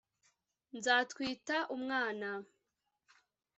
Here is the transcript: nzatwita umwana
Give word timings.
nzatwita 0.77 1.55
umwana 1.75 2.29